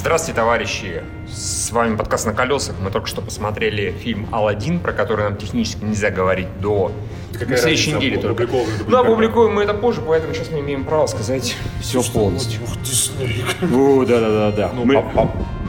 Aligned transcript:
Здравствуйте, 0.00 0.40
товарищи! 0.40 1.02
С 1.28 1.70
вами 1.72 1.94
подкаст 1.94 2.24
«На 2.24 2.32
колесах». 2.32 2.74
Мы 2.80 2.90
только 2.90 3.06
что 3.06 3.20
посмотрели 3.20 3.90
фильм 3.90 4.26
«Алладин», 4.32 4.80
про 4.80 4.94
который 4.94 5.26
нам 5.26 5.36
технически 5.36 5.84
нельзя 5.84 6.10
говорить 6.10 6.48
до 6.58 6.90
Какая 7.38 7.58
следующей 7.58 7.92
недели 7.92 8.16
только. 8.16 8.48
Ну, 8.88 8.96
опубликуем 8.96 9.54
мы 9.54 9.62
это 9.62 9.74
позже, 9.74 10.00
поэтому 10.00 10.32
сейчас 10.32 10.50
мы 10.50 10.60
имеем 10.60 10.84
право 10.86 11.06
сказать 11.06 11.54
все 11.82 12.02
полностью. 12.02 12.62
О, 13.74 14.06
да-да-да-да. 14.06 14.70
Ну, 14.74 14.86
Мы- 14.86 15.04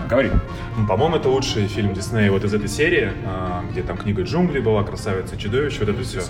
Говори. 0.09 0.31
Ну, 0.77 0.87
По-моему, 0.87 1.17
это 1.17 1.27
лучший 1.27 1.67
фильм 1.67 1.93
Диснея 1.93 2.31
вот 2.31 2.45
из 2.45 2.53
этой 2.53 2.69
серии, 2.69 3.11
а, 3.25 3.65
где 3.69 3.83
там 3.83 3.97
книга 3.97 4.23
джунглей 4.23 4.61
была, 4.61 4.83
красавица 4.83 5.35
и 5.35 5.37
чудовище, 5.39 5.79
вот 5.81 5.89
это 5.89 6.03
все. 6.03 6.21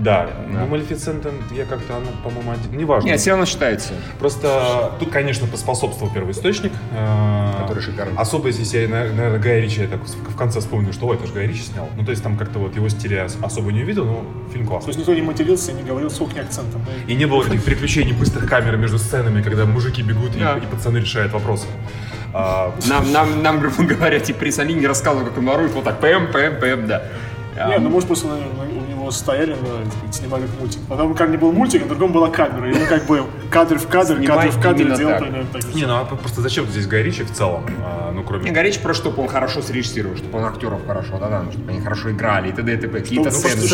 Да, 0.00 0.28
ну 0.48 0.66
Малефисента 0.66 1.30
я 1.52 1.64
как-то, 1.64 1.94
ну, 2.00 2.10
по-моему, 2.24 2.52
один... 2.52 2.76
Неважно. 2.78 3.06
Нет, 3.08 3.20
все 3.20 3.30
равно 3.30 3.44
считается. 3.44 3.92
Просто 4.18 4.92
тут, 4.98 5.10
конечно, 5.10 5.46
поспособствовал 5.46 6.12
первоисточник. 6.12 6.72
а, 6.96 7.60
Который 7.62 7.82
шикарный. 7.82 8.16
Особо, 8.16 8.48
если 8.48 8.78
я, 8.78 8.88
наверное, 8.88 9.38
Гая 9.38 9.60
Ричи, 9.60 9.82
я 9.82 9.88
так 9.88 10.00
в 10.02 10.36
конце 10.36 10.60
вспомнил, 10.60 10.92
что 10.92 11.06
ой, 11.06 11.16
это 11.16 11.26
же 11.26 11.32
Гай 11.34 11.46
Ричи 11.46 11.62
снял. 11.62 11.88
Ну, 11.96 12.04
то 12.04 12.10
есть 12.12 12.22
там 12.22 12.36
как-то 12.38 12.58
вот 12.58 12.74
его 12.76 12.88
стиля 12.88 13.26
ос- 13.26 13.36
особо 13.42 13.72
не 13.72 13.82
увидел, 13.82 14.04
но 14.06 14.24
фильм 14.52 14.64
То 14.64 14.70
классный. 14.70 14.88
есть 14.88 14.98
никто 15.00 15.14
не 15.14 15.22
матерился 15.22 15.70
и 15.72 15.74
не 15.74 15.82
говорил 15.82 16.10
с 16.10 16.16
кухни 16.16 16.38
акцентом. 16.40 16.82
да? 16.86 17.12
И 17.12 17.14
не 17.14 17.26
было 17.26 17.44
этих 17.46 17.62
приключений 17.62 18.12
быстрых 18.12 18.48
камер 18.48 18.76
между 18.78 18.98
сценами, 18.98 19.42
когда 19.42 19.66
мужики 19.66 20.02
бегут 20.02 20.34
и- 20.34 20.40
Да. 20.40 20.56
и, 20.56 20.60
пацаны 20.62 20.96
решают 20.98 21.32
вопросы. 21.32 21.66
А, 22.32 22.72
Нам, 22.88 23.12
нам, 23.12 23.42
нам, 23.42 23.60
грубо 23.60 23.82
говоря, 23.82 24.18
типа 24.20 24.44
Рисали 24.44 24.72
не 24.72 24.86
рассказывал, 24.86 25.26
как 25.26 25.36
он 25.36 25.46
ворует, 25.46 25.72
вот 25.72 25.84
так, 25.84 26.00
пэм, 26.00 26.28
пэм, 26.32 26.58
пэм, 26.60 26.86
да. 26.86 27.02
А, 27.58 27.68
Не, 27.70 27.78
ну 27.78 27.90
может 27.90 28.06
просто 28.06 28.28
наверное, 28.28 28.52
него 29.10 29.18
стояли, 29.18 29.52
так 29.54 29.92
сказать, 29.92 30.14
снимали 30.14 30.42
как 30.42 30.60
мультик. 30.60 30.80
Потом 30.88 31.14
как 31.14 31.30
не 31.30 31.36
был 31.36 31.52
мультик, 31.52 31.82
а 31.82 31.86
другом 31.86 32.12
была 32.12 32.30
камера. 32.30 32.70
И 32.70 32.74
он 32.74 32.86
как 32.86 33.04
бы 33.06 33.24
кадр 33.50 33.78
в 33.78 33.88
кадр, 33.88 34.16
Снимать 34.16 34.26
кадр 34.26 34.50
в 34.50 34.60
кадр 34.62 34.96
делал 34.96 35.12
так. 35.12 35.22
примерно 35.22 35.46
так. 35.52 35.74
не, 35.74 35.86
ну 35.86 35.96
а 35.96 36.04
просто 36.04 36.40
зачем 36.40 36.66
здесь 36.66 36.86
Гай 36.86 37.02
Ричи 37.02 37.22
в 37.24 37.32
целом? 37.32 37.64
А, 37.84 38.12
ну, 38.12 38.22
кроме... 38.22 38.44
Не, 38.44 38.50
Горич 38.50 38.78
просто, 38.78 39.04
чтобы 39.04 39.22
он 39.22 39.28
хорошо 39.28 39.62
срежиссировал, 39.62 40.16
чтобы 40.16 40.38
он 40.38 40.44
актеров 40.44 40.86
хорошо, 40.86 41.18
да, 41.18 41.28
да, 41.28 41.44
чтобы 41.52 41.70
они 41.70 41.80
хорошо 41.80 42.10
играли 42.10 42.48
и 42.48 42.52
т.д. 42.52 42.72
и 42.72 42.76
т.п. 42.76 43.00
Какие-то 43.00 43.30
сцены. 43.30 43.66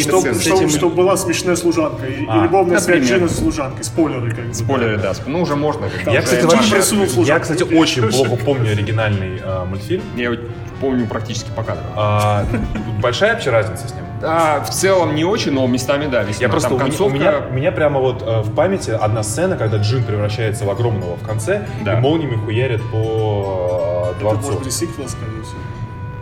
чтобы- 0.00 0.68
Чтобы 0.70 0.94
была 0.94 1.16
смешная 1.16 1.56
служанка 1.56 2.06
и, 2.06 2.24
А, 2.28 2.38
и 2.38 2.42
любовная. 2.44 2.78
Джина 2.78 3.28
с 3.28 3.38
служанкой. 3.38 3.84
Спойлеры 3.84 4.30
как 4.30 4.46
бы. 4.46 4.54
Спойлеры, 4.54 4.98
да. 4.98 5.12
Ну, 5.26 5.42
уже 5.42 5.56
можно. 5.56 5.88
Я, 6.06 6.22
кстати, 6.22 6.44
вообще, 6.44 6.76
я, 7.24 7.38
кстати, 7.38 7.62
очень 7.62 8.08
плохо 8.08 8.36
помню 8.36 8.70
оригинальный 8.72 9.40
а, 9.42 9.64
мультфильм. 9.64 10.02
Я 10.16 10.24
его 10.30 10.36
помню 10.80 11.06
практически 11.06 11.50
по 11.54 11.62
кадрам. 11.62 11.86
А, 11.96 12.46
большая 13.00 13.34
вообще 13.34 13.50
разница 13.50 13.88
с 13.88 13.94
ним? 13.94 14.03
Да, 14.20 14.60
в 14.62 14.70
целом 14.70 15.14
не 15.14 15.24
очень, 15.24 15.52
но 15.52 15.66
местами, 15.66 16.06
да, 16.06 16.22
весьма. 16.22 16.42
Я 16.42 16.48
просто 16.48 16.68
Там 16.70 16.76
у 16.76 16.80
меня- 16.80 16.88
концовка... 16.88 17.14
у 17.14 17.18
меня, 17.18 17.32
у 17.50 17.52
меня 17.52 17.72
прямо 17.72 18.00
вот 18.00 18.22
э, 18.22 18.40
в 18.42 18.54
памяти 18.54 18.90
одна 18.90 19.22
сцена, 19.22 19.56
когда 19.56 19.78
Джин 19.78 20.02
превращается 20.04 20.64
в 20.64 20.70
огромного 20.70 21.16
в 21.16 21.22
конце 21.26 21.66
Да. 21.84 21.98
и 21.98 22.00
молниями 22.00 22.36
хуярит 22.36 22.80
по 22.90 24.06
э, 24.06 24.10
Это 24.12 24.20
дворцу. 24.20 24.46
может 24.46 24.62
быть 24.62 24.72
сиквел, 24.72 25.08
скорее 25.08 25.42
всего. 25.42 25.58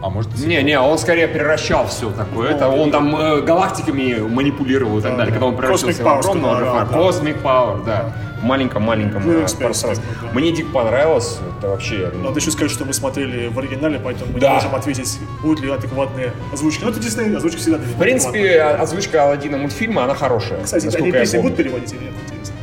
А 0.03 0.11
может 0.11 0.37
и 0.37 0.47
Не, 0.47 0.63
не, 0.65 0.81
он 0.81 0.99
скорее 0.99 1.29
превращал 1.29 1.87
все 1.87 2.11
такое. 2.11 2.51
Это 2.51 2.69
он 2.69 2.91
там 2.91 3.15
э, 3.15 3.41
галактиками 3.43 4.19
манипулировал 4.21 4.99
и 4.99 5.03
так 5.03 5.13
Да, 5.13 5.19
далее. 5.19 5.33
да. 5.33 5.39
Когда 5.39 5.47
он 5.47 5.57
превращался 5.57 6.03
Cosmic 6.03 6.03
в 6.03 6.07
Power, 6.07 6.19
огромного 6.19 6.55
Джафара. 6.61 6.71
орал, 6.81 6.87
да. 6.91 6.99
Cosmic 6.99 7.43
Power, 7.43 7.85
да. 7.85 8.13
Маленьком-маленьком 8.43 9.23
Ну, 9.25 9.33
э, 9.33 9.39
пространстве. 9.39 10.05
да. 10.23 10.29
Мне 10.33 10.53
дико 10.53 10.71
понравилось. 10.71 11.39
Это 11.59 11.69
вообще... 11.69 12.11
ну, 12.15 12.25
Надо 12.25 12.41
еще 12.41 12.51
сказать, 12.51 12.71
что 12.73 12.85
мы 12.85 12.93
смотрели 12.93 13.49
в 13.49 13.59
оригинале, 13.59 14.01
поэтому 14.03 14.33
мы 14.33 14.41
Да. 14.41 14.49
не 14.51 14.55
можем 14.57 14.75
ответить, 14.75 15.19
будут 15.43 15.61
ли 15.61 15.71
адекватные 15.71 16.33
озвучки. 16.53 16.83
Ну, 16.85 16.91
это 16.91 17.01
Дисней, 17.01 17.37
озвучки 17.37 17.59
всегда 17.59 17.79
В 17.79 17.99
принципе, 17.99 18.61
озвучка 18.63 19.25
Алладина 19.25 19.59
мультфильма, 19.59 20.05
она 20.05 20.15
хорошая. 20.15 20.63
Кстати, 20.63 20.95
они 20.97 21.13
песни 21.13 21.39
будут 21.39 21.57
переводить 21.57 21.93
или 21.93 22.05
нет? 22.05 22.13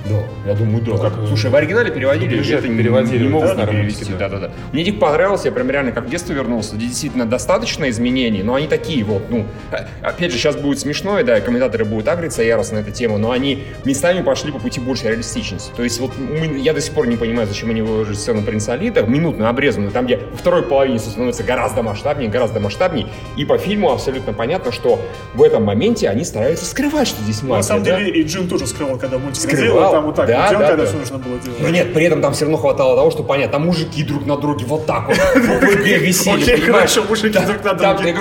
Да, 0.10 0.50
я 0.52 0.56
думаю, 0.56 0.82
да. 0.84 0.98
как, 0.98 1.14
Слушай, 1.28 1.52
в 1.52 1.56
оригинале 1.56 1.92
переводили, 1.92 2.30
дубляже 2.30 2.56
это 2.58 2.68
не- 2.68 2.78
переводили, 2.78 3.24
не 3.24 3.30
могут 3.30 3.50
да, 3.50 3.56
наверное, 3.56 3.82
перевести. 3.84 4.12
да. 4.14 4.18
Да, 4.18 4.30
да, 4.30 4.40
да. 4.48 4.52
Мне 4.74 4.84
дико 4.84 5.00
понравилось, 5.00 5.46
я 5.46 5.52
прям 5.52 5.70
реально 5.70 5.92
как 5.92 6.06
в 6.06 6.10
детство 6.10 6.34
вернулся. 6.34 6.76
Действительно, 6.76 7.26
достаточно 7.26 7.90
изменений, 7.90 8.44
но 8.44 8.56
они 8.56 8.68
такие 8.68 9.04
вот, 9.04 9.24
ну, 9.30 9.46
э, 9.72 9.78
опять 10.02 10.32
же, 10.32 10.38
сейчас 10.38 10.56
будет 10.56 10.80
смешно, 10.80 11.20
и 11.20 11.24
да, 11.24 11.38
и 11.38 11.42
комментаторы 11.42 11.86
будут 11.86 12.08
агриться 12.08 12.42
яростно 12.44 12.80
на 12.80 12.82
эту 12.82 12.92
тему, 12.92 13.18
но 13.18 13.32
они 13.32 13.64
местами 13.86 14.22
пошли 14.24 14.52
по 14.52 14.60
пути 14.60 14.80
большей 14.80 15.10
реалистичности. 15.10 15.72
То 15.76 15.84
есть 15.84 16.00
вот 16.00 16.12
мы- 16.18 16.58
я 16.60 16.74
до 16.74 16.82
сих 16.82 16.94
пор 16.94 17.08
не 17.08 17.18
понимаю, 17.18 17.48
зачем 17.48 17.70
они 17.70 17.82
выложили 17.82 18.16
сцену 18.16 18.42
принца 18.42 18.74
Алита, 18.74 19.04
минутную, 19.04 19.50
обрезанную, 19.50 19.92
там, 19.92 20.06
где 20.06 20.18
во 20.18 20.38
второй 20.38 20.64
половине 20.64 21.00
становится 21.00 21.44
гораздо 21.44 21.84
масштабнее, 21.84 22.30
гораздо 22.30 22.60
масштабнее, 22.60 23.08
и 23.38 23.46
по 23.46 23.58
фильму 23.58 23.92
абсолютно 23.92 24.34
понятно, 24.34 24.72
что 24.72 25.00
в 25.34 25.44
этом 25.44 25.64
моменте 25.64 26.10
они 26.10 26.24
стараются 26.24 26.66
скрывать, 26.66 27.08
что 27.08 27.22
здесь 27.24 27.42
магия. 27.44 27.56
На 27.58 27.64
самом 27.64 27.84
да? 27.84 27.98
деле 27.98 28.12
и 28.12 28.24
Джин 28.24 28.48
тоже 28.48 28.68
скрывал, 28.68 28.98
когда 28.98 29.18
мультик 29.18 29.42
Скрывал, 29.42 29.92
делал, 29.92 29.99
там 30.00 30.06
вот 30.06 30.16
так 30.16 30.28
да, 30.28 30.42
вот 30.42 30.50
делал, 30.50 30.62
да, 30.62 30.68
когда 30.70 30.84
да. 30.84 30.90
все 30.90 30.98
нужно 30.98 31.18
было 31.18 31.40
делать. 31.40 31.60
Но 31.60 31.70
нет, 31.70 31.94
при 31.94 32.06
этом 32.06 32.22
там 32.22 32.34
все 32.34 32.46
равно 32.46 32.58
хватало 32.58 32.96
того, 32.96 33.12
что 33.12 33.24
понятно, 33.24 33.54
там 33.54 33.66
мужики 33.66 34.04
друг 34.04 34.26
на 34.26 34.38
друге 34.38 34.66
вот 34.66 34.86
так 34.86 35.08
вот 35.08 35.18
в 35.36 35.60
ВГ 35.60 35.86
висели, 36.02 36.42
Окей, 36.44 36.62
хорошо, 36.62 37.04
мужики 37.08 37.34
Там- 37.34 37.46
друг 37.46 37.64
на 37.64 37.74
друге. 37.74 38.16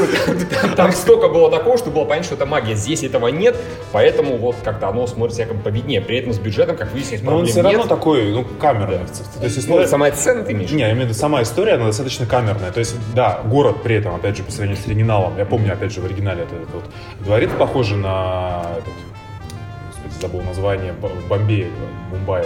там- 0.77 0.93
столько 0.93 1.29
было 1.29 1.51
такого, 1.51 1.79
что 1.79 1.91
было 1.91 2.05
понятно, 2.05 2.25
что 2.25 2.35
это 2.35 2.47
магия. 2.47 2.75
Здесь 2.75 3.03
этого 3.03 3.29
нет, 3.29 3.57
поэтому 3.93 4.37
вот 4.37 4.57
как-то 4.65 4.89
оно 4.89 5.07
смотрится 5.07 5.43
якобы 5.43 5.61
победнее. 5.61 6.01
При 6.01 6.19
этом 6.19 6.33
с 6.33 6.39
бюджетом, 6.39 6.77
как 6.77 6.93
выяснилось, 6.93 7.23
Но 7.23 7.37
он 7.37 7.47
все 7.47 7.63
равно 7.63 7.87
такой, 7.87 8.33
ну, 8.33 8.45
камерный. 8.61 8.99
То 8.99 9.45
есть 9.45 9.57
Ну, 9.57 9.61
история... 9.63 9.87
сама 9.87 10.11
сцена 10.13 10.43
ты 10.43 10.53
имеешь? 10.53 10.71
Не, 10.71 10.81
я 10.81 10.91
имею 10.93 11.03
в 11.03 11.09
виду, 11.11 11.15
сама 11.15 11.43
история, 11.43 11.75
она 11.75 11.87
достаточно 11.87 12.27
камерная. 12.27 12.73
То 12.73 12.81
есть, 12.81 12.97
да, 13.15 13.41
город 13.45 13.83
при 13.83 13.97
этом, 13.97 14.15
опять 14.15 14.37
же, 14.37 14.43
по 14.43 14.51
сравнению 14.51 14.83
с 14.83 14.87
оригиналом, 14.87 15.37
я 15.39 15.45
помню, 15.45 15.73
опять 15.73 15.93
же, 15.93 16.01
в 16.01 16.05
оригинале 16.05 16.43
это, 16.43 16.55
это 16.57 16.73
вот 16.75 16.85
дворец 17.21 17.51
похожий 17.59 17.97
на 17.97 18.63
этот, 18.79 18.93
забыл 20.21 20.43
название, 20.43 20.93
в 20.93 21.29
Бомбее, 21.29 21.71
Мумбаи. 22.11 22.45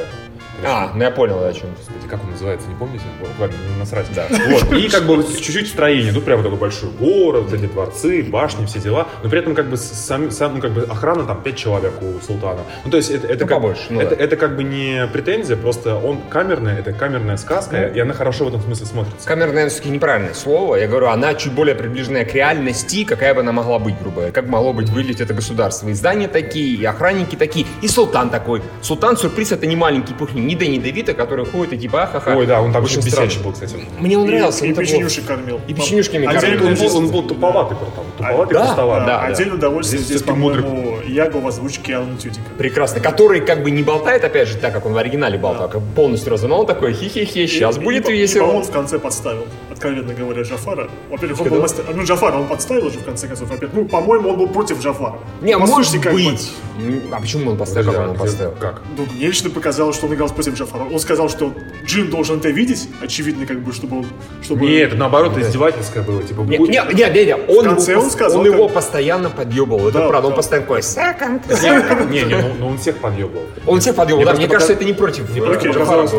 А, 0.64 0.92
ну 0.94 1.02
я 1.02 1.10
понял, 1.10 1.40
да, 1.40 1.48
о 1.48 1.52
чем. 1.52 1.70
Господи, 1.76 2.06
как 2.08 2.22
он 2.22 2.30
называется, 2.30 2.68
не 2.68 2.74
помните? 2.74 3.04
Ладно, 3.40 3.56
насрать. 3.78 4.06
Да. 4.14 4.26
Вот. 4.52 4.72
И 4.72 4.88
как 4.88 5.04
бы 5.04 5.22
чуть-чуть 5.22 5.68
строение. 5.68 6.12
Тут 6.12 6.24
прямо 6.24 6.42
такой 6.42 6.58
большой 6.58 6.90
город, 6.90 7.44
вот 7.44 7.54
эти 7.54 7.66
дворцы, 7.66 8.22
башни, 8.22 8.66
все 8.66 8.78
дела. 8.80 9.08
Но 9.22 9.30
при 9.30 9.38
этом 9.38 9.54
как 9.54 9.66
бы 9.66 9.76
сам, 9.76 10.30
сам, 10.30 10.56
ну, 10.56 10.60
как 10.60 10.72
бы 10.72 10.82
охрана 10.82 11.24
там 11.24 11.42
5 11.42 11.56
человек 11.56 11.94
у 12.02 12.20
султана. 12.24 12.60
Ну, 12.84 12.90
то 12.90 12.96
есть 12.96 13.10
это, 13.10 13.26
это, 13.26 13.44
Ну, 13.44 13.48
как, 13.48 13.56
побольше, 13.58 13.82
ну 13.90 14.00
это, 14.00 14.14
да. 14.16 14.24
это 14.24 14.36
как 14.36 14.56
бы 14.56 14.62
не 14.64 15.06
претензия, 15.12 15.56
просто 15.56 15.96
он 15.96 16.20
камерный, 16.28 16.78
это 16.78 16.92
камерная 16.92 17.36
сказка, 17.36 17.86
и 17.86 17.98
она 17.98 18.12
хорошо 18.14 18.44
в 18.44 18.48
этом 18.48 18.60
смысле 18.60 18.86
смотрится. 18.86 19.26
Камера, 19.26 19.46
наверное, 19.48 19.70
все-таки 19.70 19.90
неправильное 19.90 20.34
слово. 20.34 20.76
Я 20.76 20.86
говорю, 20.88 21.08
она 21.08 21.34
чуть 21.34 21.52
более 21.52 21.74
приближенная 21.74 22.24
к 22.24 22.34
реальности, 22.34 23.04
какая 23.04 23.34
бы 23.34 23.40
она 23.40 23.52
могла 23.52 23.78
быть, 23.78 23.98
грубо 23.98 24.16
говоря. 24.16 24.32
Как 24.32 24.46
могло 24.46 24.72
быть 24.72 24.90
выглядеть 24.90 25.20
это 25.20 25.34
государство. 25.34 25.88
И 25.88 25.92
здания 25.94 26.28
такие, 26.28 26.76
и 26.76 26.84
охранники 26.84 27.36
такие, 27.36 27.66
и 27.80 27.88
султан 27.88 28.30
такой. 28.30 28.62
Султан, 28.82 29.16
сюрприз, 29.16 29.52
это 29.52 29.66
не 29.66 29.76
маленький 29.76 30.14
пухлин, 30.14 30.41
не 30.46 30.54
Дэнни 30.54 30.78
Девита, 30.78 31.14
который 31.14 31.44
ходит 31.46 31.72
и 31.74 31.78
типа 31.78 32.04
ахаха. 32.04 32.34
Ой, 32.36 32.46
да, 32.46 32.60
он 32.60 32.72
там 32.72 32.84
Очень 32.84 33.00
бесячий 33.02 33.40
был, 33.42 33.52
кстати. 33.52 33.76
Мне 33.98 34.18
он 34.18 34.26
нравился. 34.26 34.64
И, 34.66 34.70
и 34.70 34.74
печенюшек 34.74 35.24
кормил. 35.26 35.60
И 35.68 35.74
печенюшками 35.74 36.26
А 36.26 36.32
кормил. 36.32 36.54
отдельно 36.54 36.70
Он 36.70 36.74
был, 36.74 36.96
он 36.96 37.08
был 37.10 37.22
туповатый, 37.24 37.76
братан. 37.76 38.04
Туповатый, 38.18 38.54
да, 38.54 38.66
пустоватый. 38.66 39.06
да. 39.06 39.20
Отдельное 39.22 39.54
удовольствие 39.56 40.02
Здесь 40.02 40.22
по-моему, 40.22 40.98
Яго 41.06 41.36
в 41.38 41.46
озвучке 41.46 41.96
Алана 41.96 42.16
Тюдика. 42.16 42.42
Прекрасно. 42.58 43.00
Который 43.00 43.40
как 43.40 43.62
бы 43.62 43.70
не 43.70 43.82
болтает, 43.82 44.24
опять 44.24 44.48
же, 44.48 44.56
так 44.56 44.72
как 44.72 44.86
он 44.86 44.92
в 44.92 44.96
оригинале 44.96 45.38
болтал, 45.38 45.68
как 45.68 45.82
полностью 45.94 46.30
разумел, 46.32 46.60
он 46.60 46.66
такой 46.66 46.92
хи-хи-хи, 46.92 47.46
сейчас 47.46 47.78
будет 47.78 48.08
весело. 48.08 48.44
по-моему, 48.46 48.64
в 48.64 48.70
конце 48.70 48.98
подставил, 48.98 49.46
откровенно 49.82 50.14
говоря, 50.14 50.42
Джафара. 50.42 50.88
Во-первых, 51.10 51.40
он 51.40 51.48
был 51.48 51.60
мастер... 51.60 51.84
Ну, 51.92 52.04
Джафара 52.04 52.36
он 52.36 52.46
подставил 52.46 52.90
же, 52.90 52.98
в 53.00 53.04
конце 53.04 53.26
концов. 53.26 53.50
Опять. 53.50 53.72
Ну, 53.74 53.84
по-моему, 53.86 54.30
он 54.30 54.36
был 54.38 54.46
против 54.48 54.80
Джафара. 54.80 55.16
Не, 55.40 55.56
может 55.56 55.92
как 56.00 56.12
бы, 56.12 56.22
быть. 56.24 56.52
М, 56.78 57.02
А 57.12 57.20
почему 57.20 57.50
он 57.50 57.56
поставил? 57.56 57.92
Подожди, 57.92 57.98
Как 57.98 58.06
а 58.06 58.10
он 58.10 58.14
где- 58.14 58.24
поставил? 58.24 58.54
Как? 58.60 58.82
Ну, 58.96 59.06
мне 59.14 59.26
лично 59.26 59.50
показалось, 59.50 59.96
что 59.96 60.06
он 60.06 60.14
играл 60.14 60.28
против 60.28 60.54
Джафара. 60.54 60.84
Он 60.84 60.98
сказал, 61.00 61.28
что 61.28 61.52
Джин 61.84 62.10
должен 62.10 62.38
это 62.38 62.50
видеть, 62.50 62.88
очевидно, 63.02 63.46
как 63.46 63.60
бы, 63.60 63.72
чтобы... 63.72 63.98
он- 63.98 64.06
чтобы... 64.42 64.66
Нет, 64.66 64.88
это 64.90 64.96
наоборот 64.96 65.36
издевательское 65.36 66.02
было. 66.02 66.22
Типа, 66.22 66.40
Не, 66.42 66.58
будет- 66.58 66.70
не, 66.70 66.94
не, 66.94 67.10
не, 67.10 67.24
не, 67.26 67.34
он, 67.34 67.64
конце 67.64 67.92
его, 67.92 68.02
он 68.02 68.10
сказал, 68.10 68.40
он 68.40 68.46
его 68.46 68.66
как- 68.66 68.74
постоянно 68.76 69.30
подъебывал. 69.30 69.88
Это 69.88 69.98
Да, 69.98 70.08
правда, 70.08 70.28
он 70.28 70.32
да. 70.32 70.36
постоянно 70.36 70.66
такой, 70.66 70.80
second, 70.80 72.10
Не, 72.10 72.22
не, 72.22 72.34
ну, 72.36 72.48
ну 72.60 72.66
он 72.68 72.78
всех 72.78 72.98
подъебывал. 72.98 73.42
Он 73.66 73.80
всех 73.80 73.96
подъебывал, 73.96 74.24
Мне 74.24 74.32
да, 74.32 74.38
мне 74.38 74.48
кажется, 74.48 74.72
это 74.74 74.84
не 74.84 74.92
против. 74.92 75.24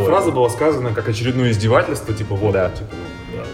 Фраза 0.06 0.32
была 0.32 0.50
сказана 0.50 0.94
как 0.94 1.08
очередное 1.08 1.52
издевательство, 1.52 2.14
типа 2.14 2.36
вот, 2.36 2.54
Да. 2.54 2.70
типа, 2.70 2.88
ну, 2.92 2.98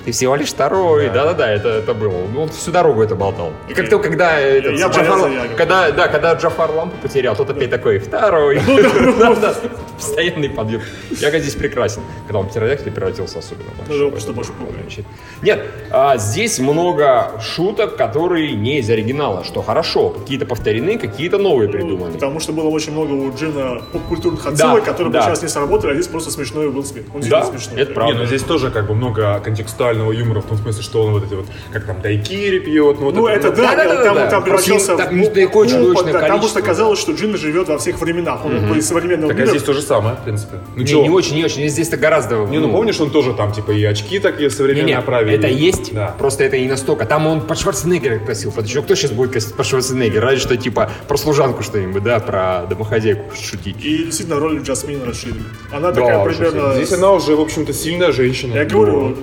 Ты 0.05 0.11
всего 0.11 0.35
лишь 0.35 0.49
второй, 0.49 1.07
Да. 1.07 1.13
да-да-да, 1.25 1.51
это, 1.51 1.69
это 1.69 1.93
было. 1.93 2.13
Ну, 2.33 2.43
Он 2.43 2.49
всю 2.49 2.71
дорогу 2.71 3.01
это 3.03 3.15
болтал. 3.15 3.51
И 3.67 3.73
как 3.73 3.89
то, 3.89 3.99
когда 3.99 4.39
этот, 4.39 4.73
Я 4.79 4.87
Джафар, 4.87 5.01
боялся 5.19 5.27
Яга. 5.29 5.55
когда, 5.55 5.91
да, 5.91 6.07
когда 6.07 6.33
Джафар 6.33 6.71
лампу 6.71 6.95
потерял, 7.01 7.35
тот 7.35 7.49
опять 7.49 7.69
такой, 7.69 7.99
второй. 7.99 8.59
Да-да, 9.19 9.53
Постоянный 9.97 10.49
подъем. 10.49 10.81
Яга 11.11 11.39
здесь 11.39 11.55
прекрасен. 11.55 12.01
Когда 12.27 12.39
он 12.39 12.45
в 12.45 12.49
птеродактиля 12.49 12.91
превратился 12.91 13.39
особенно. 13.39 13.69
Ну, 13.87 14.11
да, 14.11 14.19
что 14.19 14.31
больше 14.33 14.53
помню. 14.53 14.75
Значит, 14.81 15.05
Нет, 15.41 15.65
а, 15.91 16.17
здесь 16.17 16.59
много 16.59 17.31
шуток, 17.41 17.97
которые 17.97 18.53
не 18.53 18.79
из 18.79 18.89
оригинала, 18.89 19.43
что 19.43 19.61
хорошо. 19.61 20.09
Какие-то 20.09 20.45
повторены, 20.45 20.97
какие-то 20.97 21.37
новые 21.37 21.69
придуманы. 21.69 22.13
Потому 22.13 22.39
что 22.39 22.53
было 22.53 22.69
очень 22.69 22.93
много 22.93 23.11
у 23.11 23.35
Джина 23.35 23.81
поп-культурных 23.91 24.43
Да, 24.43 24.49
отсылок, 24.51 24.85
которые 24.85 25.11
да. 25.11 25.19
бы 25.19 25.25
сейчас 25.25 25.41
не 25.41 25.49
сработали, 25.49 25.91
а 25.91 25.93
здесь 25.95 26.07
просто 26.07 26.31
смешной 26.31 26.69
был 26.71 26.83
смех. 26.85 27.05
Он 27.13 27.19
Да, 27.21 27.27
действительно 27.41 27.59
смешной. 27.59 27.81
это 27.81 27.93
правда. 27.93 28.13
Не, 28.13 28.19
ну 28.19 28.25
здесь 28.25 28.43
тоже 28.43 28.71
как 28.71 28.87
бы 28.87 28.95
много 28.95 29.39
сексуального 29.89 30.11
юмора, 30.11 30.41
в 30.41 30.45
том 30.45 30.57
смысле, 30.57 30.83
что 30.83 31.03
он 31.03 31.13
вот 31.13 31.23
эти 31.23 31.33
вот, 31.33 31.45
как 31.71 31.85
там, 31.85 32.01
дайкири 32.01 32.59
пьет, 32.59 32.99
ну 32.99 33.05
вот 33.05 33.15
Ну, 33.15 33.27
это 33.27 33.51
да, 33.51 33.75
Да-да-да-да. 33.75 34.03
там, 34.03 34.29
там 34.29 34.43
Просто 34.43 34.43
превращался 34.43 34.97
там 34.97 35.07
в 35.09 35.11
ну, 35.11 35.23
да, 35.23 35.31
Там 35.31 35.49
просто 35.49 36.27
количество, 36.27 36.61
казалось, 36.61 36.99
что 36.99 37.11
Джин 37.13 37.37
живет 37.37 37.67
во 37.67 37.77
всех 37.77 37.99
временах. 37.99 38.45
Он 38.45 38.77
из 38.77 38.87
современного 38.87 39.29
Так 39.29 39.39
а 39.39 39.41
мира. 39.41 39.49
здесь 39.51 39.63
то 39.63 39.73
же 39.73 39.81
самое, 39.81 40.15
в 40.15 40.23
принципе. 40.23 40.57
Ну, 40.75 40.83
Не, 40.83 40.93
не 40.93 41.09
очень, 41.09 41.35
не 41.35 41.45
очень. 41.45 41.67
Здесь-то 41.69 41.97
гораздо... 41.97 42.45
Не, 42.45 42.59
ну 42.59 42.71
помнишь, 42.71 42.99
он 42.99 43.11
тоже 43.11 43.33
там, 43.33 43.51
типа, 43.51 43.71
и 43.71 43.83
очки 43.83 44.19
такие 44.19 44.49
современные 44.49 44.97
оправили. 44.97 45.37
это 45.37 45.47
есть, 45.47 45.93
Да. 45.93 46.15
просто 46.17 46.43
это 46.43 46.57
не 46.59 46.67
настолько. 46.67 47.05
Там 47.05 47.27
он 47.27 47.41
под 47.41 47.59
Шварценеггера 47.59 48.19
косил. 48.19 48.51
Под 48.51 48.65
еще 48.65 48.81
кто 48.81 48.95
сейчас 48.95 49.11
будет 49.11 49.31
косить 49.31 49.53
под 49.55 49.65
Шварценеггера? 49.65 50.21
Разве 50.21 50.39
что 50.39 50.57
типа 50.57 50.91
про 51.07 51.17
служанку 51.17 51.63
что-нибудь, 51.63 52.03
да, 52.03 52.19
про 52.19 52.65
домохозяйку 52.69 53.33
шутить. 53.35 53.77
И 53.83 54.05
действительно 54.05 54.39
роль 54.39 54.61
Джасмин 54.61 55.03
расширили. 55.03 55.41
Она 55.71 55.91
Да, 55.91 56.01
такая 56.01 56.25
примерно... 56.25 56.73
Здесь 56.75 56.91
она 56.93 57.11
уже, 57.11 57.35
в 57.35 57.41
общем-то, 57.41 57.73
сильная 57.73 58.11
женщина. 58.11 58.53
Я 58.53 58.65
говорю, 58.65 59.15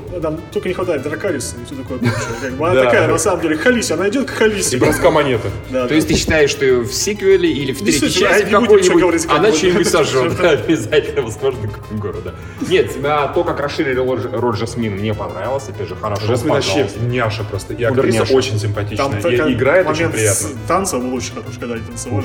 только 0.56 0.68
не 0.68 0.74
хватает 0.74 1.02
дракариса 1.02 1.56
и 1.60 1.66
все 1.66 1.74
такое 1.74 1.98
прочее. 1.98 2.54
Она 2.58 2.82
такая, 2.82 3.08
на 3.08 3.18
самом 3.18 3.42
деле, 3.42 3.58
Халиси, 3.58 3.92
она 3.92 4.08
идет 4.08 4.26
к 4.26 4.30
Халиси. 4.30 4.76
И 4.76 4.78
броска 4.78 5.10
монеты. 5.10 5.50
Да, 5.68 5.86
То 5.86 5.94
есть 5.94 6.08
ты 6.08 6.14
считаешь, 6.14 6.48
что 6.48 6.64
в 6.80 6.92
сиквеле 6.94 7.52
или 7.52 7.72
в 7.72 7.80
третьей 7.80 8.10
части 8.10 8.50
какой-нибудь 8.50 9.26
она 9.28 9.52
что-нибудь 9.52 9.86
сожжет, 9.86 10.40
обязательно, 10.40 11.20
возможно, 11.20 11.68
какой 11.68 11.98
города. 11.98 12.34
Нет, 12.66 12.94
тебя 12.94 13.26
то, 13.28 13.44
как 13.44 13.60
расширили 13.60 13.98
роль, 13.98 14.56
Жасмин, 14.56 14.94
мне 14.94 15.12
понравилось, 15.12 15.68
опять 15.68 15.88
же, 15.88 15.96
хорошо, 15.96 16.26
Жасмин 16.26 16.54
вообще 16.54 16.88
няша 17.02 17.44
просто. 17.44 17.74
И 17.74 17.84
актриса 17.84 18.22
очень 18.34 18.58
симпатичная. 18.58 19.20
И 19.20 19.52
играет 19.52 19.86
очень 19.86 20.08
приятно. 20.08 20.48
с 20.48 20.54
танцем 20.66 21.02
был 21.02 21.14
очень 21.16 21.34
хороший, 21.34 21.60
когда 21.60 21.74
они 21.74 21.84
танцевали. 21.84 22.24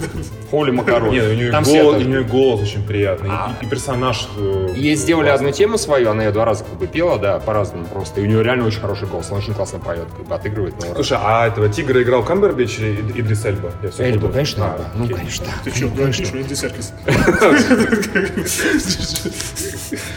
Холи 0.50 0.70
Макарон. 0.70 1.10
Нет, 1.10 1.24
у 1.28 1.32
нее, 1.34 1.50
голос, 1.50 1.66
все 1.68 1.82
у 1.82 1.92
это- 1.92 2.04
нее 2.04 2.22
голос 2.24 2.62
очень 2.62 2.86
приятный. 2.86 3.28
А. 3.30 3.54
И, 3.60 3.66
и 3.66 3.68
персонаж. 3.68 4.28
э, 4.38 4.68
Ей 4.76 4.94
сделали 4.94 5.28
одну 5.28 5.50
тему 5.50 5.76
свою, 5.76 6.10
она 6.10 6.24
ее 6.24 6.30
два 6.30 6.44
раза 6.46 6.64
как 6.64 6.78
бы 6.78 6.86
пела, 6.86 7.18
да, 7.18 7.38
по-разному 7.66 7.86
просто. 7.92 8.20
И 8.20 8.24
у 8.24 8.26
нее 8.26 8.42
реально 8.42 8.66
очень 8.66 8.80
хороший 8.80 9.08
голос, 9.08 9.28
она 9.30 9.38
очень 9.38 9.54
классно 9.54 9.78
поет, 9.78 10.06
как 10.16 10.26
бы 10.26 10.34
отыгрывает. 10.34 10.74
Ну, 10.80 10.94
Слушай, 10.94 11.18
а 11.20 11.46
этого 11.46 11.68
тигра 11.68 12.02
играл 12.02 12.24
Камбербич 12.24 12.78
или 12.78 13.00
Ид- 13.00 13.16
Идрис 13.20 13.44
Эльба? 13.44 13.72
Эльба, 13.98 14.28
конечно, 14.28 14.66
А, 14.74 14.78
да. 14.78 14.84
Ну, 14.94 15.04
окей. 15.04 15.16
конечно. 15.16 15.46
Ты 15.64 15.70
что, 15.74 15.88
говоришь, 15.88 16.16
что? 16.16 16.36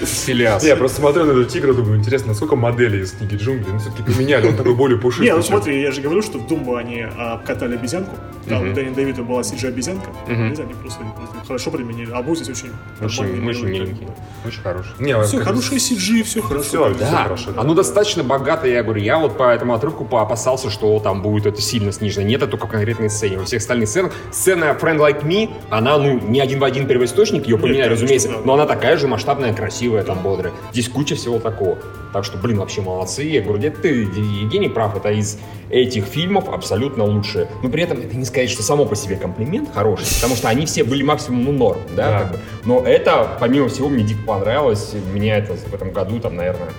Филиас. 0.06 0.64
Я 0.64 0.76
просто 0.76 0.98
смотрю 1.02 1.26
на 1.26 1.32
этого 1.32 1.46
тигра, 1.46 1.74
думаю, 1.74 1.98
интересно, 1.98 2.30
насколько 2.30 2.56
моделей 2.56 3.02
из 3.02 3.12
книги 3.12 3.36
джунглей, 3.36 3.74
ну, 3.74 3.80
все-таки 3.80 4.04
поменяли, 4.04 4.48
он 4.48 4.56
такой 4.56 4.76
более 4.76 4.98
пушистый. 5.00 5.28
Не, 5.28 5.36
ну 5.36 5.42
смотри, 5.44 5.82
я 5.82 5.92
же 5.92 6.02
говорю, 6.02 6.22
что 6.22 6.38
в 6.40 6.48
Думбу 6.48 6.76
они 6.76 7.02
а, 7.02 7.38
катали 7.46 7.76
обезьянку. 7.76 8.16
Там 8.48 8.70
у 8.70 8.74
Дэнни 8.74 8.94
Дэвида 8.94 9.24
была 9.24 9.42
CG-обезьянка. 9.42 10.10
Они 10.28 10.74
просто 10.74 11.04
хорошо 11.48 11.72
применили. 11.72 12.12
А 12.12 12.24
здесь 12.36 12.50
очень 12.50 12.72
Очень, 13.02 13.24
нормальный, 13.24 13.50
очень 13.50 13.66
милый. 13.66 13.80
миленький, 13.88 14.08
очень 14.46 14.62
хороший. 14.62 14.92
Не, 15.00 15.22
Все 15.24 15.40
хорошее 15.40 15.80
CG, 15.80 16.24
все 16.24 16.42
хорошо. 16.42 16.64
Всё, 16.64 16.94
Да. 17.00 17.10
Да, 17.48 17.52
да. 17.54 17.62
оно 17.62 17.74
достаточно 17.74 18.24
богатое, 18.24 18.72
я 18.72 18.84
говорю, 18.84 19.02
я 19.02 19.18
вот 19.18 19.38
по 19.38 19.52
этому 19.52 19.74
отрывку 19.74 20.06
поопасался, 20.06 20.70
что 20.70 21.00
там 21.00 21.22
будет 21.22 21.46
это 21.46 21.62
сильно 21.62 21.92
снижено. 21.92 22.26
Нет, 22.26 22.42
это 22.42 22.52
только 22.52 22.68
в 22.68 22.70
конкретной 22.70 23.10
сцене. 23.10 23.38
Во 23.38 23.46
всех 23.46 23.62
остальных 23.62 23.90
сценах 23.90 24.14
сцена 24.32 24.78
Friend 24.80 24.98
Like 24.98 25.24
Me, 25.26 25.50
она, 25.70 25.98
ну, 25.98 26.20
не 26.20 26.40
один 26.40 26.60
в 26.60 26.64
один 26.64 26.88
первоисточник, 26.88 27.48
ее 27.48 27.58
поменяли, 27.58 27.90
разумеется, 27.90 28.30
да. 28.30 28.36
но 28.44 28.54
она 28.54 28.66
такая 28.66 28.98
же 28.98 29.08
масштабная, 29.08 29.54
красивая, 29.54 30.04
там, 30.04 30.20
бодрая. 30.22 30.54
Здесь 30.72 30.90
куча 30.90 31.16
всего 31.16 31.40
такого. 31.40 31.78
Так 32.14 32.26
что, 32.26 32.38
блин, 32.38 32.58
вообще 32.60 32.82
молодцы. 32.82 33.24
Я 33.24 33.42
говорю, 33.42 33.60
где 33.60 33.70
ты, 33.70 33.90
Евгений 33.90 34.70
прав, 34.70 34.96
это 34.98 35.12
из 35.12 35.38
этих 35.70 36.06
фильмов 36.06 36.50
абсолютно 36.50 37.04
лучшее. 37.04 37.48
Но 37.62 37.70
при 37.70 37.84
этом 37.84 38.00
это 38.00 38.16
не 38.18 38.26
сказать, 38.26 38.50
что 38.50 38.64
само 38.64 38.86
по 38.86 38.96
себе 38.96 39.16
комплимент 39.16 39.70
хороший, 39.74 40.08
потому 40.16 40.36
что 40.36 40.50
они 40.50 40.66
все 40.66 40.84
были 40.84 41.04
максимум, 41.04 41.44
ну, 41.46 41.52
норм, 41.52 41.80
да, 41.96 42.10
Да. 42.10 42.20
как 42.20 42.32
бы. 42.32 42.40
Но 42.66 42.82
это, 42.82 43.38
помимо 43.40 43.70
всего, 43.70 43.90
мне 43.90 44.04
дико 44.04 44.22
понравилось. 44.26 44.94
Меня 45.14 45.38
это 45.38 45.54
в 45.54 45.74
этом 45.74 45.92
году, 45.92 46.20
там, 46.20 46.36
наверное, 46.36 46.70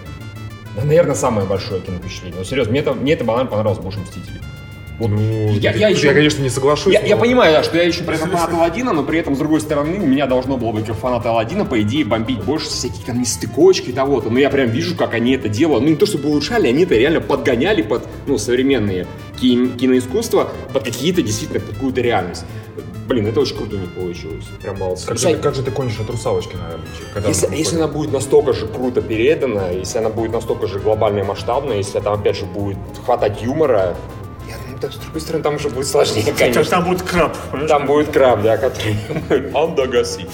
да, 0.76 0.84
наверное, 0.84 1.14
самое 1.14 1.46
большое 1.46 1.80
киновпечатление. 1.80 2.38
Ну, 2.38 2.44
серьезно, 2.44 2.70
мне 2.70 2.80
это, 2.80 2.92
мне 2.94 3.12
это 3.14 3.24
банально 3.24 3.50
понравилось 3.50 3.78
больше 3.82 3.98
«Мстителей». 4.00 4.40
Ну, 5.02 5.52
Я- 5.54 5.70
я, 5.72 5.76
я 5.78 5.88
еще- 5.88 6.12
конечно, 6.12 6.42
не 6.42 6.50
соглашусь. 6.50 6.92
Я, 6.92 7.00
я 7.00 7.16
но- 7.16 7.22
понимаю, 7.22 7.54
да, 7.54 7.62
что 7.62 7.78
я 7.78 7.84
еще 7.84 8.02
при 8.04 8.16
этом 8.16 8.30
фанат 8.30 8.50
Алладина, 8.52 8.92
но 8.92 9.02
при 9.02 9.18
этом, 9.18 9.34
с 9.34 9.38
другой 9.38 9.62
стороны, 9.62 9.98
у 9.98 10.06
меня 10.06 10.26
должно 10.26 10.58
было 10.58 10.72
быть 10.72 10.84
как 10.84 10.96
фаната 10.96 11.30
Алладина, 11.30 11.64
по 11.64 11.80
идее, 11.80 12.04
бомбить 12.04 12.44
больше 12.44 12.66
всякие 12.66 13.02
там 13.06 13.18
нестыкочки 13.18 13.88
и 13.88 13.92
того-то. 13.92 14.28
Но 14.28 14.38
я 14.38 14.50
прям 14.50 14.68
вижу, 14.68 14.94
как 14.94 15.14
они 15.14 15.32
это 15.32 15.48
делают. 15.48 15.84
Ну, 15.84 15.88
не 15.90 15.96
то 15.96 16.04
чтобы 16.04 16.28
улучшали, 16.28 16.68
они 16.68 16.82
это 16.82 16.96
реально 16.96 17.22
подгоняли 17.22 17.80
под, 17.80 18.06
ну, 18.26 18.36
современные 18.36 19.06
ки- 19.40 19.68
киноискусства, 19.68 20.52
под 20.74 20.84
какие-то, 20.84 21.22
действительно, 21.22 21.60
под 21.60 21.74
какую-то 21.76 22.02
реальность. 22.02 22.44
Блин, 23.10 23.26
это 23.26 23.40
очень 23.40 23.56
круто 23.56 23.74
у 23.74 23.78
них 23.80 23.90
получилось. 23.90 24.44
Прям 24.62 24.78
молодцы. 24.78 25.04
Как 25.08 25.18
же, 25.18 25.26
ты- 25.30 25.36
как 25.38 25.54
же 25.56 25.62
ты 25.64 25.72
кончишь 25.72 25.98
от 25.98 26.10
русалочки, 26.10 26.54
наверное? 26.54 26.86
когда 27.12 27.28
Если, 27.28 27.46
она 27.46 27.56
если 27.56 27.76
она 27.76 27.88
будет 27.88 28.12
настолько 28.12 28.52
же 28.52 28.68
круто 28.68 29.02
передана, 29.02 29.70
если 29.70 29.98
она 29.98 30.10
будет 30.10 30.30
настолько 30.30 30.68
же 30.68 30.78
глобальная 30.78 31.24
и 31.24 31.26
масштабная, 31.26 31.78
если 31.78 31.98
там, 31.98 32.20
опять 32.20 32.36
же, 32.36 32.44
будет 32.44 32.78
хватать 33.04 33.42
юмора, 33.42 33.96
я, 34.48 34.54
да, 34.80 34.92
с 34.92 34.94
другой 34.94 35.20
стороны, 35.22 35.42
там 35.42 35.56
уже 35.56 35.70
будет 35.70 35.88
сложнее, 35.88 36.22
Там, 36.24 36.36
конечно. 36.36 36.64
там 36.64 36.84
будет 36.84 37.02
краб, 37.02 37.36
понимаешь? 37.50 37.68
Там 37.68 37.86
будет 37.86 38.12
краб, 38.12 38.42
да, 38.42 38.56
который 38.56 38.96
Андагаси. 39.54 40.28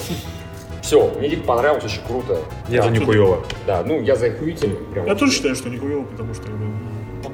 Все, 0.83 1.11
мне 1.17 1.29
дико 1.29 1.47
понравилось, 1.47 1.83
очень 1.83 2.01
круто. 2.07 2.41
Я 2.69 2.83
да, 2.83 2.89
за 2.89 2.93
Никуева. 2.93 3.43
Да, 3.65 3.81
ну 3.83 3.99
я 4.03 4.15
за. 4.15 4.29
Прям. 4.29 5.07
Я 5.07 5.15
тоже 5.15 5.31
считаю, 5.31 5.55
что 5.55 5.69
не 5.69 5.77
хуево, 5.79 6.03
потому 6.03 6.35
что... 6.35 6.43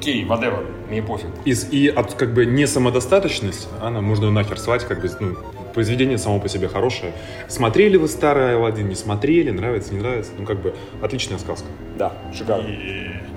Окей, 0.04 0.22
whatever, 0.26 0.66
мне 0.90 1.02
пофиг. 1.02 1.28
Из, 1.46 1.66
и 1.72 1.88
от 1.88 2.12
как 2.12 2.34
бы 2.34 2.44
не 2.44 2.66
самодостаточность, 2.66 3.68
она 3.80 4.02
можно 4.02 4.30
нахер 4.30 4.58
свать, 4.58 4.84
как 4.84 5.00
бы, 5.00 5.10
ну, 5.18 5.34
произведение 5.72 6.18
само 6.18 6.40
по 6.40 6.48
себе 6.50 6.68
хорошее. 6.68 7.14
Смотрели 7.48 7.96
вы 7.96 8.06
старый 8.08 8.54
Алладин, 8.54 8.86
не 8.86 8.96
смотрели, 8.96 9.50
нравится, 9.50 9.94
не 9.94 10.00
нравится, 10.00 10.32
ну, 10.36 10.44
как 10.44 10.60
бы, 10.60 10.74
отличная 11.00 11.38
сказка. 11.38 11.66
Да, 11.96 12.12
шикарно. 12.36 12.68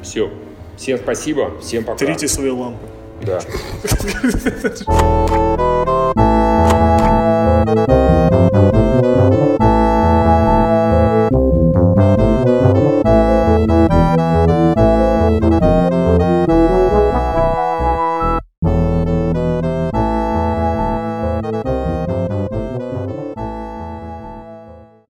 Все. 0.03 0.29
Всем 0.75 0.97
спасибо, 0.97 1.57
всем 1.61 1.85
пока. 1.85 1.99
Трите 1.99 2.27
свои 2.27 2.49
лампы. 2.49 2.85
Да. 3.21 3.39